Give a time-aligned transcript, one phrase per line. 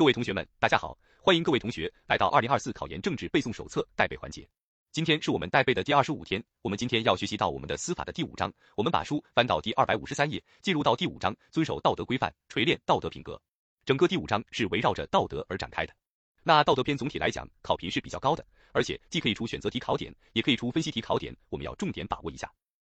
[0.00, 4.48] 各位同学们，大家好，欢迎各位同学来到二零二四考研政治背诵手册带背环节。
[4.92, 8.50] 今天是我们带背的第二十五天，我们今天要学习到我们的司法的第五章。
[8.76, 13.38] 我们把书翻到第二百五十三页，进入到第五章，遵守道德规范，锤炼道德品格。
[13.84, 15.92] 整个第五章是围绕着道德而展开的。
[16.42, 18.42] 那道德篇总体来讲，考评是比较高的，
[18.72, 22.50] 而且既可以出选择题考点，也可以出分析题考点，我们要重点把握一下。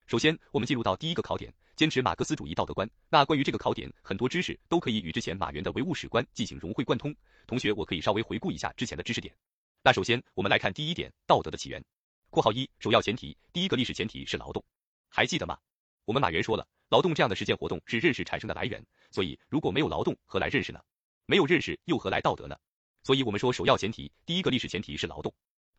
[0.08, 2.88] 首先，我们进入到第一个考点，坚持马克思主义道德观。
[3.10, 7.14] 那关于这个考点，很多知识都可以与之前马原的唯物史观进行融会贯通。
[7.46, 9.34] 同学，我可以稍微回顾一下之前的知识点。
[9.82, 11.84] 那首先，我们来看第一点，道德的起源。
[12.30, 14.64] 括号一，首要前提，第一个历史前提是劳动，
[15.10, 15.58] 还记得吗？
[16.06, 20.80] 我们马原说了，劳动这样的实践活动是认识产生的来源，所以如果没有劳动，何来认识呢？
[21.26, 22.56] 没有认识，又何来道德呢？
[23.02, 25.30] 所以我们说，首要前提，第一个历史前提是劳动。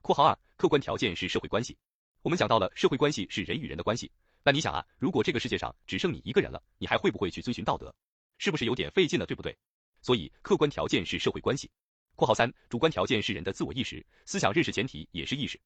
[0.03, 1.75] 括号二，客观条件是社会关系。
[2.21, 4.11] 我们讲到了社会关系是人与人的关系，
[4.43, 7.93] 那你想啊，如果这个世界上只剩你一个人了，你还会不会去遵循道德？
[8.37, 9.57] 是不是有点费劲了，对不对？
[10.01, 11.69] 所以客观条件是社会关系。
[12.15, 15.57] 括号三，主观条件是人的自我意识、思想认识前提也是意识。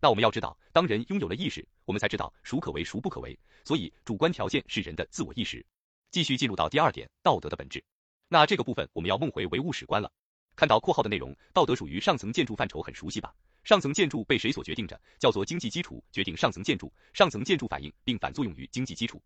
[0.00, 3.38] 那我们要知道，当人拥有了意识，我们才知道孰可为孰不可为。
[3.64, 5.64] 所以主观条件是人的自我意识。
[6.10, 7.82] 继续进入到第二点，道德的本质。
[8.28, 10.12] 那这个部分我们要梦回唯物史观了。
[10.56, 13.34] 看到括号的内容，道德属于上层建筑范畴，很熟悉吧？
[13.64, 15.00] 上层建筑被谁所决定着？
[15.18, 19.22] 叫做经济基础决定上层建筑，上层建筑反映并反作用于经济基础。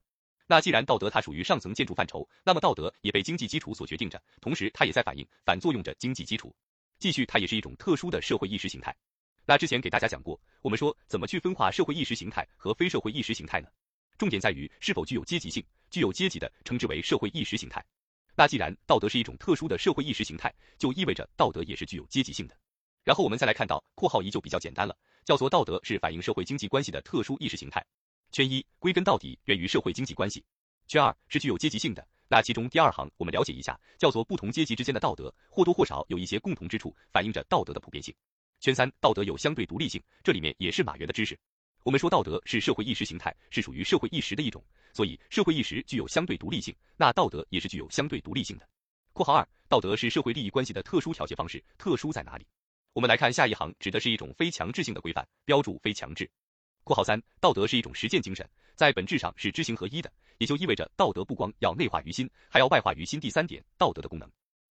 [0.47, 6.55] 那既然道德它属于上层建筑范畴，那么道德也被经济基础所决定着，同时它也在反映反作用着经济基础。
[6.99, 8.95] 继续，它也是一种特殊的社会意识形态。
[9.45, 13.69] 那之前给大家讲过，我们说怎么去分化社会意识形态和非社会意识形态呢？
[14.19, 17.85] 重点在于是否具有阶级性，具有阶级的称之为社会意识形态。
[18.35, 22.57] 那既然道德是一种特殊的社会意识形态，就意味着道德也是具有阶级性的。
[23.07, 24.93] 然后我们再来看到括号一就比较简单了，
[25.25, 27.81] 叫做道德是反映社会经济关系的特殊意识形态。
[28.33, 30.45] 圈一归根到底源于社会经济关系。
[30.89, 32.05] 圈二是具有阶级性的。
[32.27, 38.13] 那其中第二行我们了解一下，叫做不同阶级之间的道德或多或少有一些共同之处，反映着道德的普遍性。
[38.59, 41.39] 圈三道德有相对独立性，这里面也是马原的知识。
[41.85, 44.61] 我们说道德是社会意识形态，是属于社会意识的一种，
[44.93, 48.69] 所以社会意识具有相对独立性，那道德也是具有相对独立性的。
[49.13, 52.45] 括号二道德是社会利益关系的特殊调节方式，特殊在哪里？
[52.97, 56.27] 我们来看下一行，指的是一种非强制性的规范，标注非强制。
[56.83, 63.21] 括号三，道德是一种实践精神，在本质上是知行合一的，也就意味着道德不光要内化于心，还要外化于心。
[63.21, 64.27] 第三点，道德的功能。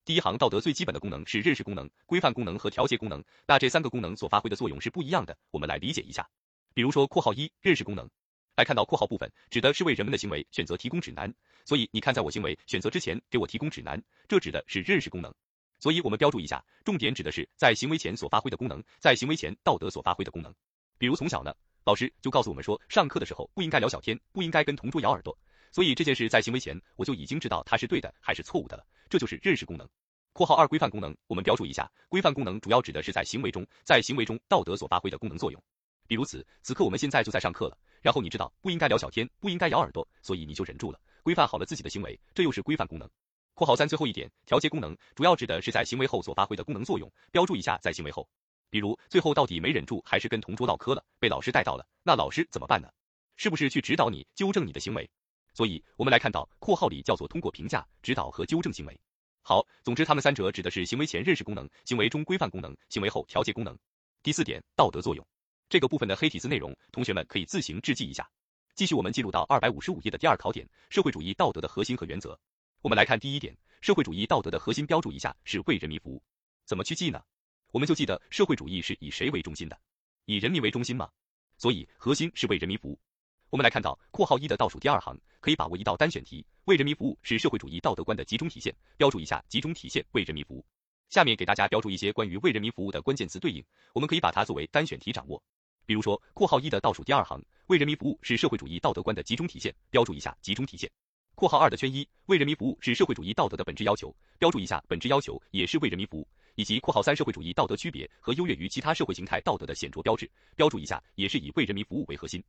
[0.05, 6.27] 第一行，道德最基本的功能是认识功能、规范功能和调节功能，那这三个功能所发挥的作用是不一样的，我们来理解一下。
[6.73, 8.09] 比如说，括号一，认识功能，
[8.55, 11.31] 来看到括号部分，指的是为人们的行为选择提供指南，
[11.63, 15.31] 所以你看，在我行为选择之前给我提供指南，这指的是认识功能。
[15.79, 20.53] 所以，我们标注一下，重点指的是在行为前所发挥的功能，在行为前道德所发挥的功能。
[20.97, 21.53] 比如从小呢，
[21.83, 25.37] 老师就告诉我们说，上课的时候不应该聊小天，不应该跟同桌咬耳朵。
[25.71, 29.87] 所以这件事在行为前我就已经知道它是对的还是错误的了，这就是认识功能。
[30.31, 35.61] 括号二规范功能，我们标注一下，规范功能主要指的是在行为中，在行为中道德所发挥的功能作用。
[36.07, 43.09] 比如此，此刻我们现在就在上课了，然后你知道不应该聊小天，不应该咬耳朵，所以你就忍住了，规范好了自己的行为，这又是规范功能。
[43.55, 48.27] 括号三最后一点，调节功能主要指的是在行为后所发挥的功能作用，标注一下在行为后。
[48.69, 52.89] 比如最后到底没忍住，还是跟同桌唠嗑了，被老师带到了，那老师怎么办呢？
[53.37, 55.09] 是不是去指导你，纠正你的行为？
[55.53, 58.99] 所以我们来看到括号里叫做通过评价、指导和纠正行为。
[59.41, 63.77] 好，总之他们三者指的是行为前认识功能，行为中规范功能，行为后调节功能。
[64.21, 65.25] 第四点，道德作用，
[65.69, 68.29] 这个部分的黑体字内容，同学们可以自行制记一下。
[68.73, 72.37] 继续我们进入到二百五十五页的第二考点，社会主义道德的核心和原则。
[72.85, 76.21] 我们来看第一点，社会主义道德的核心标注一下是为人民服务。
[76.65, 77.19] 怎么去记呢？
[77.71, 79.75] 我们就记得社会主义是以谁为中心的？
[80.25, 81.09] 以人民为中心吗？
[81.57, 82.99] 所以核心是为人民服务。
[83.49, 88.71] 我们来看到括号一的倒数第二行，可以把握一道单选题：为人民服务是社会主义道德观的集中体现。
[88.97, 90.63] 标注一下集中体现为人民服务。
[91.09, 95.41] 下面给大家标注一些关于为人民服务的关键词对应，我们可以把它作为单选题掌握。
[95.87, 99.73] 比如说括号一的倒数第二行，为人民服务是社会主义道德观的集中体现。
[99.89, 100.87] 标注一下集中体现。
[101.35, 106.25] 括号二的圈一，为人民服务是社会主义道德的本质要求，标注一下本质要求也是为人民服务，
[106.55, 112.41] 以及括号三社会主义道德区别和优越于其他社会形态道德的显著标志，标注一下也是以为人民服务为核心。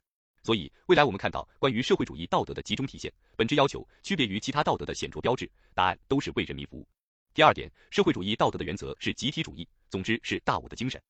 [0.44, 6.86] 所以未来我们看到关于社会主义道德的集中体现、本质要求、区别于其他道德的显著标志，答案都是为人民服务。
[7.34, 11.02] 第二点，社会主义道德的原则是集体主义，总之是大我的精神。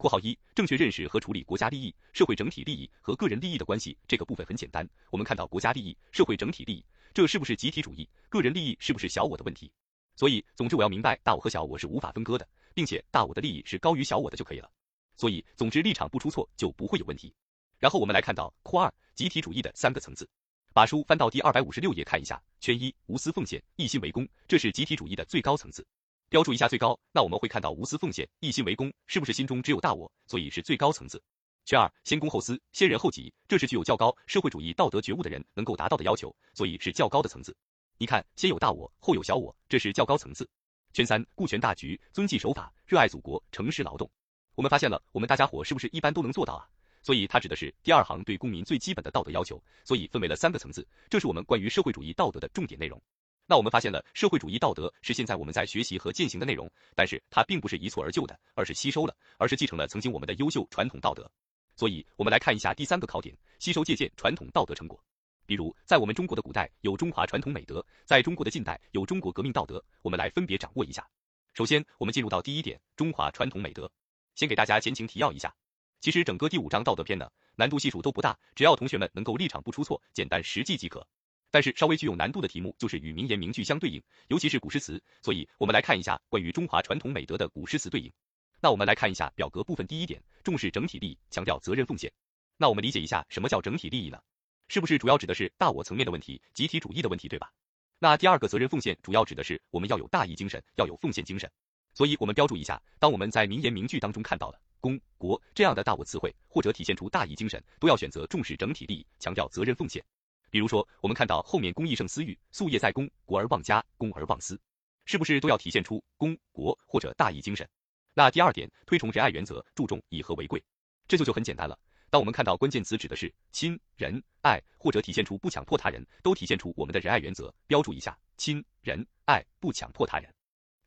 [0.00, 6.82] 括号一，正确认识和处理国家利益、社会整体利益和个人利益的关系，这个部分很简单，我们看到国家利益、社会整体利益。
[7.12, 8.08] 这是不是集体主义？
[8.30, 9.70] 个人利益是不是小我的问题？
[10.16, 14.70] 所以，总之我要明白大我和小我是无法分割的，并且大我的利益是高于小我的就可以了。
[15.16, 17.34] 所以，总之立场不出错就不会有问题。
[17.78, 20.26] 然后我们来看到括二集体主义的三个层次，
[20.72, 22.42] 把书翻到第二百五十六页看一下。
[22.58, 25.86] 圈一无私奉献，一心为公，这是集体主义的最高层次。
[26.30, 31.20] 标注一下最高，那我们会看到无私奉献、一心为公，是不是心中只有大我，所以是最高层次？
[31.64, 37.52] 圈二，先公后私，先人后己，这是具有较高社会主义道德觉悟的人能够达到的要求，所以是较高的层次。
[37.98, 40.48] 你看，先有大我，后有小我，这是较高层次。
[40.92, 44.08] 圈三，顾全大局，遵纪守法，热爱祖国，诚实劳动。
[44.54, 46.64] 我们发现了，我们大家伙是不是一般都能做到啊？
[47.02, 53.02] 所以它指的是第二行对公民最基本的道德要求，所以分为了三个层次，这是我们关于社会主义道德的重点内容。
[53.50, 61.28] 那我们发现了，社会主义道德是现在我们在学习和践行的内容，但是它并不是一蹴而就的，而是吸收了，而是继承了曾经我们的优秀传统道德。
[61.74, 65.02] 所以，我们来看一下第三个考点：吸收借鉴传统道德成果。
[65.46, 71.04] 比如，在我们中国的古代有中华传统美德，在中国的近代有中国革命道德，我们来分别掌握一下。
[71.52, 73.90] 首先，我们进入到第一点，中华传统美德。
[74.36, 75.52] 先给大家前情提要一下。
[76.00, 81.04] 其实整个第五章道德篇呢，难度系数都不大，只要同学们能够立场不出错，简单实际即可。
[81.50, 85.02] 但是稍微具有难度的题目就是与名言名句相对应，尤其是古诗词。
[85.22, 88.12] 所以我们来看一下关于中华传统美德的古诗词对应。
[88.60, 92.12] 那我们来看一下表格部分第一点，重视整体利益，强调责任奉献。
[92.56, 94.20] 那我们理解一下什么叫整体利益呢？
[94.68, 97.50] 是不是主要指的是大我层面的问题，集体主义的问题，对吧？
[97.98, 101.50] 那第二个责任奉献主要指的是我们要有大义精神，要有奉献精神。
[101.94, 104.60] 所以我们标注一下，当我们在名言名句当中看到了。
[104.78, 110.02] 公国这样的大我词汇，或者体现出大义精神，都要选择重视整体利益，强调责任奉献。
[110.50, 114.60] 比如说，我们看到后面公义胜私欲，夙业在公，国而忘家，公而忘私，
[115.04, 117.66] 是不是都要体现出公国或者大义精神？
[118.14, 120.62] 那第二点，推崇仁爱原则，注重以和为贵，
[121.06, 121.78] 这就就很简单了。
[122.10, 130.28] 当我们看到关键词指的是亲仁爱，或者体现出不强迫他人，都体现出我们的仁爱原则，标注一下亲仁爱，不强迫他人。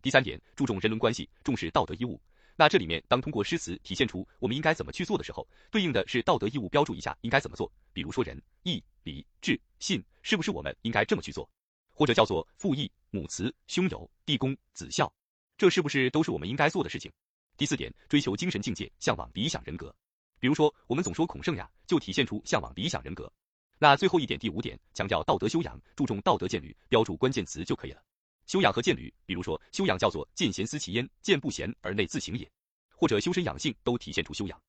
[0.02, 2.20] 第三点，注重人伦关系，重视道德义务。
[2.58, 7.72] 那这里面，当通过诗词体现出我们应该怎么去做的时候，对应的是道德义务，标注一下应该怎么做。
[7.94, 11.50] 比如说仁、义、礼、智、信，是不是我们应该这么去做？
[11.92, 15.14] 或者叫做父义、母慈、兄友、弟恭、子孝，
[15.58, 17.12] 这是不是都是我们应该做的事情？
[17.56, 19.96] 第四点，追求精神境界，向往理想人格。
[20.40, 23.32] 比如说，我们总说孔圣呀，就体现出向往理想人格。
[23.78, 28.02] 那最后一点，第五点，强调道德修养，注重道德建履，标注关键词就可以了。
[28.48, 32.50] 修养和建履，比如说修养叫做见贤思齐焉，见不贤而内自省也，
[32.96, 34.62] 或者修身养性都体现出修养。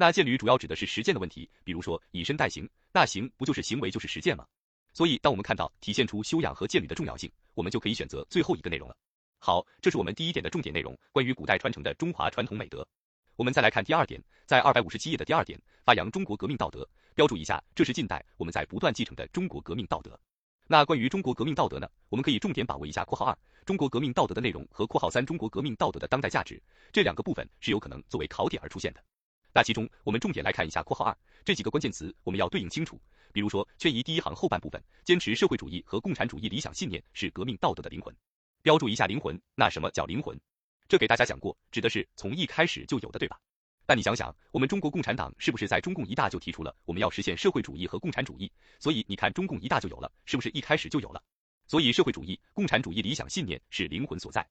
[0.00, 4.46] 那见履主要指的是实践的问题，比如说以身代行，那行不就是行为就是实践吗？
[4.94, 8.96] 所以当我们看到体现出修养和见履的重要性，我们就可以选择最后一个内容了。
[9.38, 12.82] 好，这是我们第一点的重点内容，关于古代传承的中华传统美德。
[13.36, 20.18] 我们再来看第二点，在二百五十七页的第二点，发扬中国革命道德，标注一下，这是近代我们在不断继承的中国革命道德。
[20.66, 21.86] 那关于中国革命道德呢？
[22.08, 26.58] 我们可以重点把握一下（括号二）中国革命道德的内容和（括号三）中国革命道德的当代价值
[26.90, 29.04] 这两个部分是有可能作为考点而出现的。
[29.52, 33.00] 那其中我们重点来看一下（括号二）这几个关键词，我们要对应清楚。
[33.32, 38.14] 比如说圈一第一行后半部分，坚持社会主义和共产主义理想信念是革命道德的灵魂，
[38.62, 39.40] 标注一下灵魂。
[39.54, 40.38] 那什么叫灵魂？
[40.88, 43.38] 这给大家讲过，指的是从一开始就有的，对吧？
[43.86, 48.50] 但你想想，我们中国共产党是不是在中共一大就提出了我们要实现社会主义和共产主义？
[48.78, 51.20] 所以你看中共一大就有了，是不是一开始就有了？
[51.66, 54.46] 所以社会主义、共产主义理想信念是灵魂所在。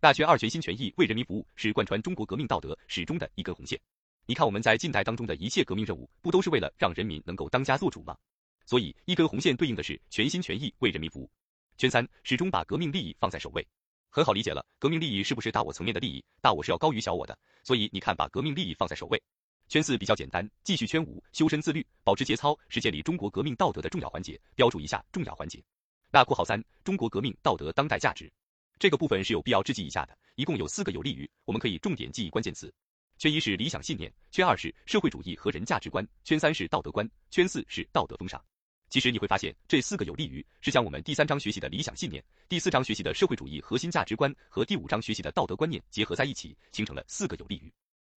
[0.00, 3.80] 大全二全心全意为人民服务是贯穿中国革命道德始终的一根红线。
[4.26, 8.16] 你看我们在近代当中的一切革命任务，不都是为了让人民能够当家做主吗？
[8.64, 11.30] 所以一根红线对应的是全心全意为人民服务。
[11.76, 13.66] 圈三始终把革命利益放在首位。
[14.08, 16.24] 很好理解了，革命利益是不是大我层面的利益？
[16.40, 19.22] 大我是要高于小我的，所以你看，把革命利益放在首位。
[19.68, 25.62] 圈四比较简单，继续圈五，修身自律，保持节操，是建立中国革命道德的重要环节，标注一下重要环节。
[26.10, 28.32] 那括号三，中国革命道德当代价值，
[28.78, 32.72] 这个部分是有必要知记一下的，一共有四个有利于，我们可以重点记忆关键词。
[33.16, 38.42] 圈一是理想信念，圈二是社会主义和人价值观，圈三是道德观，圈四是道德风尚。
[38.90, 47.72] 其实你会发现，这四个有利于是将我们第三章学习的理想信念、第四章学习的社会主义核心价值观和第五章学习的道德观念结合在一起，形成了四个有利于。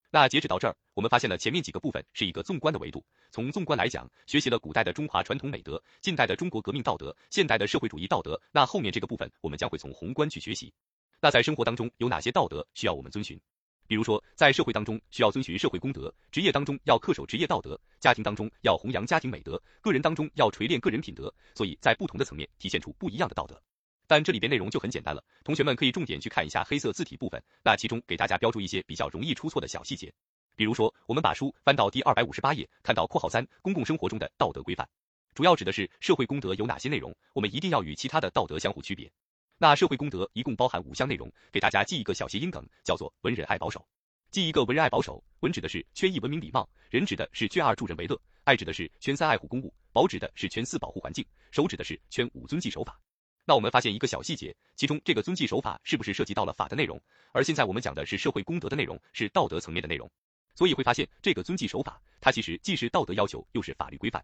[0.10, 3.04] 那截止到这儿，我们发现了前面几个部分是一个纵观的维度。
[3.30, 8.39] 从纵观来讲，学习了古代的中华传统美德、近代的中国革命道德、现代的社会主义道德。
[8.51, 10.72] 那后面这个部分，我们将会从宏观去学习。
[11.20, 13.39] 那在生活当中有哪些道德需要我们遵循？
[13.88, 21.34] 比如说，在社会当中需要遵循社会公德，职业当中要恪守职业道德，家庭当中要弘扬家庭美德，个人当中要锤炼个人品德。
[21.56, 23.60] 所以在不同的层面体现出不一样的道德。
[24.06, 30.13] 但这里边内容就很简单了，同学们可以重点去看一下黑色字体部分，那其中给大家标注一些比较容易出错的小细节。
[30.56, 34.88] 比如说，我们把书翻到第二百五十八页，看到括号三公共生活中的道德规范，
[35.34, 39.10] 主要指的是社会公德有哪些内容，我们一定要与其他的道德相互区别。
[39.60, 43.84] 那社会公德一共包含五项内容，给大家记一个小谐音梗，叫做文人爱保守。
[44.30, 53.00] 记一个文人爱保守，文指的是圈一文明礼貌，人指的是圈二助人为乐，爱指的是圈三爱护公物，保指的是圈四保护环境，守指的是圈五遵纪守法。
[53.46, 57.02] 那我们发现一个小细节，其中这个遵纪守法是不是涉及到了法的内容？
[57.32, 60.08] 而现在我们讲的是社会公德的内容，是道德层面的内容。
[60.54, 64.24] 所以会发现这个遵纪守法，它其实既是道德要求，又是法律规范。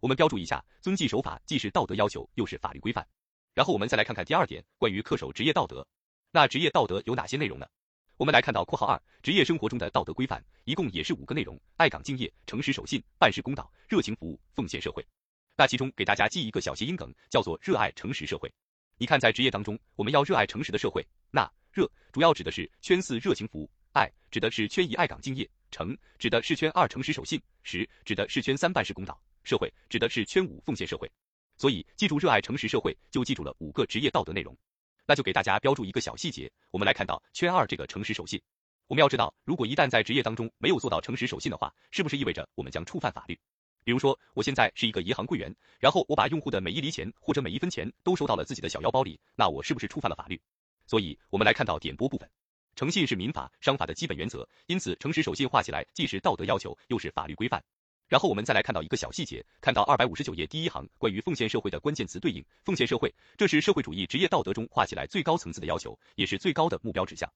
[0.00, 3.06] 我们标注一下，遵纪守法既是道德要求，又是法律规范。
[3.54, 5.86] 然后我们再来看看第二点，关于恪守职业道德。
[6.32, 7.66] 那职业道德有哪些内容呢？
[8.16, 15.06] 我们来看到（括号二）职业生活中的道德规范，一共也是五个内容：爱岗敬业、诚实守信、办事公道、热情服务、奉献社会。
[15.56, 18.52] 那其中给大家记一个小谐音梗，叫做热爱诚实社会。
[18.98, 21.06] 你看，在职业当中，我们要热爱诚实的社会。
[21.30, 31.08] 那热主要指的是圈四热情服务，爱指的是圈一爱岗敬业，诚指的是圈二诚实守信，实指的是圈三办事公道，社会指的是圈五奉献社会。
[31.56, 34.56] 所以记住热爱诚实社会，就记住了五个职业道德内容。
[35.06, 38.40] 那就给大家标注一个小细节，我们来看到圈二这个诚实守信。
[38.86, 43.38] 我们要知道，如果一旦在职业当中没有做到诚实守信的话，是不是意味着我们将触犯法律？
[43.84, 50.40] 比如说，我现在是一个银行柜员，然后我把用户的每一厘钱或者每一分钱都收到了自己的小腰包里，那我是不是触犯了法律？
[50.86, 52.30] 所以，我们来看到点拨部分，
[52.76, 57.62] 诚信是民法、商法的基本原则，因此诚实守信画起来既是道德要求，又是法律规范。
[58.08, 67.30] 然后我们再来看到一个小细节，看到二百五十九页第一行关于奉献社会的关键词对应，奉献社会，这是社会主义职业道德中画起来最高层次的要求，也是最高的目标指向。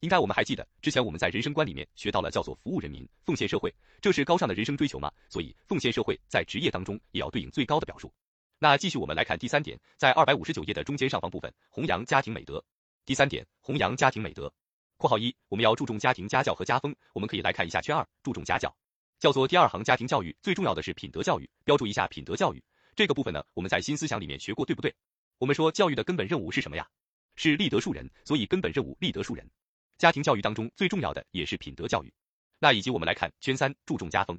[0.00, 5.10] 应该我们还记得，之前我们在人生观里面学到了叫做服务人民、奉献社会，这是高尚的人生追求嘛？
[5.28, 8.12] 所以奉献社会在职业当中也要对应最高的表述。
[8.60, 12.64] 那继续我们来看第三点，在二百五十九页的中间上方部分，弘扬家庭美德。
[13.04, 14.52] 第三点，弘扬家庭美德。
[14.96, 16.94] 括号一，我们要注重家庭家教和家风。
[17.12, 18.72] 我们可以来看一下圈二，注重家教，
[19.18, 22.62] 叫做第二行家庭教育，最重要的是品德教育，标注一下品德教育
[22.94, 24.94] 这个部分呢，我们在新思想里面学过，对不对？
[25.38, 26.88] 我们说教育的根本任务是什么呀？
[27.36, 29.48] 是立德树人，所以根本任务立德树人。
[29.96, 32.12] 家庭教育当中最重要的也是品德教育，
[32.58, 34.38] 那以及我们来看圈三注重家风，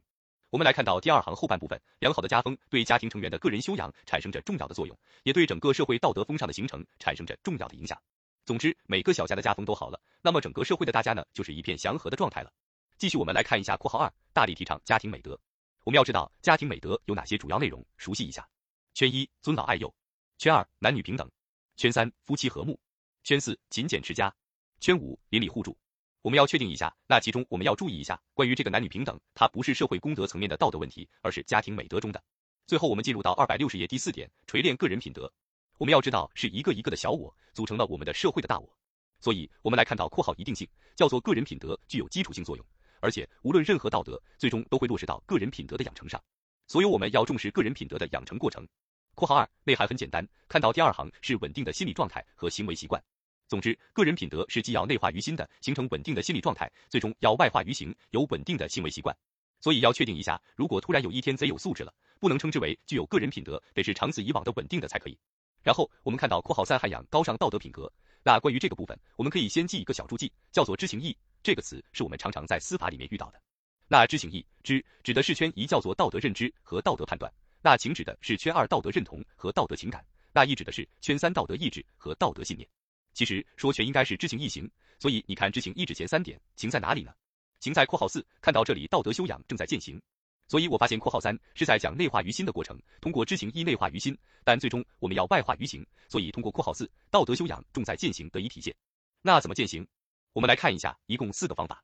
[0.50, 8.02] 我们来看到第二行后半部分，良好的家风对家庭成员的个人修养产生着重要的作用，也对整个社会道德风尚的形成产生着重要的影响。
[8.46, 12.52] 总之，每个小家的家风都好了，那么整个社会的大家呢，就是一片祥和的状态了。
[13.00, 15.40] 继续我们来看一下括号二，大力提倡家庭美德。
[15.86, 18.46] 我们要知道家庭美德有哪些主要内容，熟悉一下。
[18.94, 19.96] 圈一尊老爱幼，
[20.38, 21.32] 圈二男女平等，
[21.78, 22.78] 圈三夫妻和睦，
[23.24, 24.36] 圈四勤俭持家。
[24.82, 25.78] 圈五邻里互助，
[26.22, 32.22] 我们要确定一下，那其中我们要注意一下，关于这个男女平等，它不是社会公德层面的道德问题，而是家庭美德中的。
[32.68, 35.32] 最后我们进入到二百六十页第四点，锤炼个人品德。
[35.78, 38.78] 我们要知道，是一个一个的小我组成了我们的社会的大我，
[39.22, 42.66] 所以我们来看到括号一定性，叫做个人品德具有基础性作用，
[43.00, 46.22] 而且无论任何道德，最终都会落实到个人品德的养成上，
[46.68, 48.68] 所以我们要重视个人品德的养成过程。
[49.16, 53.04] 括号二内涵很简单，看到第二行是稳定的心理状态和行为习惯。
[53.48, 59.16] 总之，个人品德是既要内化于心的，形成稳定的心理状态，最终要外化于行，有稳定的行为习惯。
[59.60, 65.18] 所以要确定一下，如果突然有一天贼有素质了，不能称之为具有个人品德，得是长此以往的稳定的才可以。
[65.64, 67.92] 然后我们看到括号三涵养高尚道德品格，
[68.24, 71.18] 那关于这个部分，我们可以先记一个小注记，叫做知情意。
[71.42, 73.42] 这个词是我们常常在司法里面遇到的。
[73.88, 77.32] 那知情意，知指的是圈一叫做道德认知和道德判断，
[77.62, 82.68] 那情指的是圈二道德认同和道德情感，那意指的是圈三道德意志和道德信念。
[83.14, 84.70] 其实说全应该是知情意行，
[85.00, 87.12] 所以你看知情意指前三点，情在哪里呢？
[87.60, 90.00] 情在括号四，看到这里道德修养正在践行，
[90.48, 98.74] 所以我发现括号三是在讲内化于心的过程，通过知情意内化于心，但最终我们要外化于行，所以通过括号四道德修养重在践行得以体现。
[99.22, 99.86] 那怎么践行？
[100.34, 101.84] 我们来看一下，一共四个方法。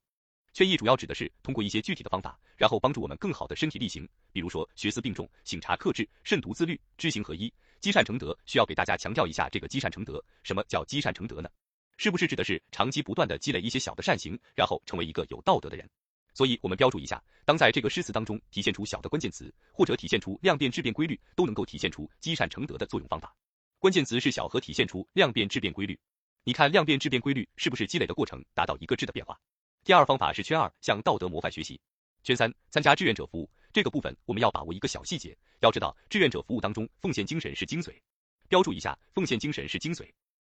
[0.54, 7.52] 劝义主要指的是通过一些具体的方法，然后帮助我们更好的身体力行，比如说学思并重、醒察克制、慎独自律、知行合一。
[7.82, 11.50] 积善成德需要给大家强调一下，这个积善成德，什么叫积善成德呢？
[11.98, 15.90] 是不是指的是长期不断的积累一些小的善行，然后成为一个有道德的人？
[16.34, 23.36] 所以我们标注一下，当在这个诗词当中体现出小的关键词，或者体现出量变质变规律，都能够体现出积善成德的作用方法。
[23.80, 26.00] 关键词是小和体现出量变质变规律。
[26.48, 29.36] 你看量变质变规律是不是积累的过程达到一个质的变化？
[29.84, 31.82] 第二方法是圈二，向道德模范学习。
[32.22, 33.50] 圈三，参加志愿者服务。
[33.74, 38.00] 这个部分我们要把握一个小细节，要知道志愿者服务当中奉献精神是精髓，
[38.48, 40.08] 标注一下奉献精神是精髓。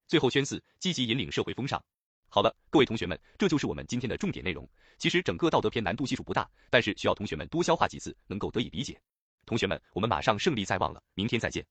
[0.08, 1.80] 最后圈四，积极引领社会风尚。
[2.28, 4.68] 好了，各位同学们，这就是我们今天的重点内容。
[4.98, 9.00] 其实整个道德篇难度系数不大，但是需要同学们多消化几次，能够得以理解。
[9.46, 11.64] 同学们，我们马上胜利在望了，明天再见。